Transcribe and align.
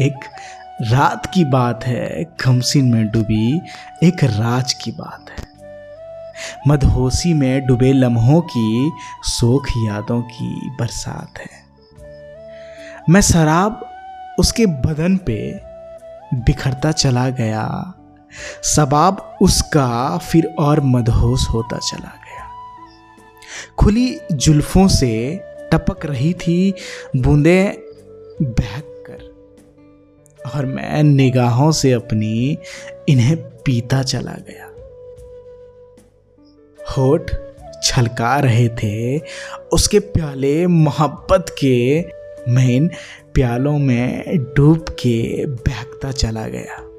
एक 0.00 0.14
रात 0.82 1.26
की 1.34 1.44
बात 1.44 1.84
है 1.84 2.24
खमसिन 2.40 2.94
में 2.94 3.08
डूबी 3.08 3.60
एक 4.02 4.24
राज 4.24 4.72
की 4.72 4.90
बात 4.90 5.26
है। 5.30 5.46
मदहोशी 6.68 7.34
में 7.34 7.66
डूबे 7.66 7.92
लम्हों 7.92 8.40
की 8.40 8.92
सोख 9.22 9.66
यादों 9.76 10.22
की 10.22 10.76
बरसात 10.80 11.38
है। 11.38 11.64
मैं 13.10 13.20
शराब 13.20 13.90
उसके 14.38 14.66
बदन 14.66 15.16
पे 15.16 15.60
बिखरता 16.34 16.92
चला 16.92 17.28
गया 17.28 17.94
सबाब 18.62 19.38
उसका 19.42 20.18
फिर 20.18 20.54
और 20.58 20.80
मदहोश 20.80 21.48
होता 21.48 21.78
चला 21.78 22.08
गया। 22.08 22.48
खुली 23.78 24.20
जुल्फों 24.32 24.88
से 24.88 25.40
टपक 25.72 26.06
रही 26.06 26.34
थी, 26.34 26.74
बूंदे 27.16 27.86
बहक 28.42 28.90
और 30.54 30.66
मैं 30.66 31.02
निगाहों 31.02 31.72
से 31.72 31.92
अपनी 31.92 32.58
इन्हें 33.08 33.36
पीता 33.36 34.02
चला 34.02 34.32
गया। 34.32 34.70
होठ 36.96 37.30
छलका 37.82 38.38
रहे 38.38 38.68
थे। 38.68 39.18
उसके 39.72 39.98
प्याले 39.98 40.66
मोहब्बत 40.66 41.46
के 41.64 42.04
मैं 42.48 42.68
इन 42.68 42.90
प्यालों 43.34 43.78
में 43.78 44.24
डूब 44.56 44.78
के 44.78 45.46
बहकता 45.46 46.12
चला 46.12 46.48
गया। 46.48 46.90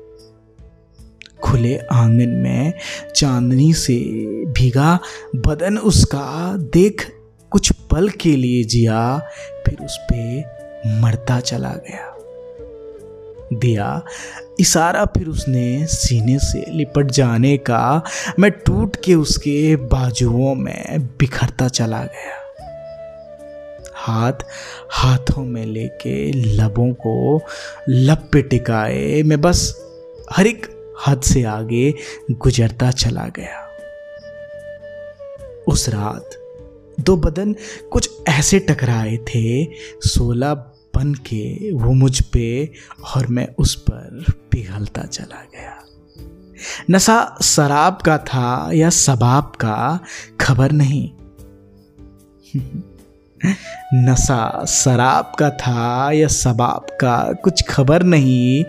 खुले 1.44 1.78
आँगन 1.78 2.30
में 2.30 2.73
चांदनी 3.16 3.73
से 3.73 3.98
भीगा 4.45 5.00
बदन 5.36 5.78
उसका 5.78 6.58
देख 6.58 7.12
कुछ 7.52 7.72
पल 7.72 8.09
के 8.09 8.36
लिए 8.36 8.64
जिया, 8.64 9.17
फिर 9.66 9.86
उस 9.86 9.98
पर 9.98 10.56
मरता 10.88 11.40
चला 11.40 11.70
गया। 11.70 12.15
दिया। 13.54 14.04
इशारा 14.59 15.05
फिर 15.05 15.27
उसने 15.27 15.86
सीने 15.86 16.40
से 16.40 16.72
लिपट 16.72 17.11
जाने 17.11 17.58
का, 17.58 18.03
मैं 18.39 18.52
टूट 18.52 18.95
के 18.95 19.16
उसके 19.16 19.75
बाजुओं 19.75 20.56
में 20.56 21.08
बिखरता 21.20 21.67
चला 21.67 22.03
गया। 22.03 22.42
हाथ 23.95 24.33
हाथों 24.92 25.44
में 25.44 25.66
लेके 25.66 26.31
लबों 26.31 26.94
को 26.94 27.42
लब 27.89 28.30
पे 28.31 28.42
टिकाए 28.42 29.23
मैं 29.23 29.42
बस 29.42 29.86
हर 30.31 30.48
एक 30.48 30.67
हद 31.08 31.22
से 31.22 31.44
आगे 31.44 31.94
गुजरता 32.31 32.92
चला 32.92 33.27
गया। 33.27 33.61
उस 35.67 35.89
रात 35.89 36.30
दो 37.00 37.17
बदन 37.17 37.55
कुछ 37.92 38.09
ऐसे 38.27 38.59
टकराए 38.59 39.17
थे, 39.17 39.66
सोलह 40.02 40.53
बन 40.98 41.14
के 41.14 41.74
वो 41.74 41.94
मुझ 41.94 42.22
पे 42.22 42.72
और 43.16 43.28
मैं 43.28 43.48
उस 43.58 43.76
पर 43.76 44.26
पिघलता 44.52 45.02
चला 45.02 45.44
गया। 45.56 45.82
नशा 46.92 47.38
शराब 47.42 47.98
का 48.06 48.18
था 48.18 48.72
या 48.74 48.90
सबाब 48.90 49.44
का, 49.44 50.00
खबर 50.42 50.72
नहीं। 50.72 51.12
नशा 53.94 54.66
शराब 54.66 55.32
का 55.40 55.50
था 55.50 56.12
या 56.12 56.28
सबाब 56.28 56.88
का 57.02 57.34
कुछ 57.34 57.64
खबर 57.64 58.04
नहीं, 58.04 58.64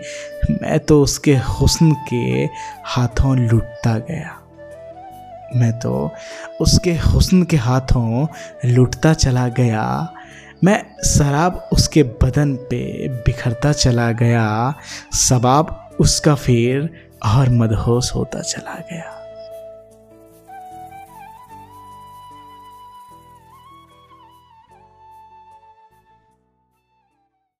मैं 0.51 0.79
तो 0.79 1.03
उसके 1.03 1.35
हुस्न 1.37 1.91
के 1.91 2.49
हाथों 2.85 3.37
लुटता 3.37 3.97
गया। 3.97 4.41
मैं 5.55 5.79
तो 5.79 6.11
उसके 6.61 6.91
हुस्न 6.91 7.43
के 7.43 7.57
हाथों 7.57 8.27
लुटता 8.65 9.13
चला 9.13 9.47
गया 9.47 10.13
मैं 10.63 10.95
शराब 11.05 11.69
उसके 11.73 12.03
बदन 12.03 12.55
पे 12.55 13.07
बिखरता 13.07 13.71
चला 13.73 14.11
गया, 14.11 14.75
शबाब 15.13 15.89
उसका 15.99 16.35
फिर 16.35 16.89
और 17.25 17.49
मदहोश 17.49 18.15
होता 18.15 18.41
चला 18.41 18.75
गया। 18.91 19.16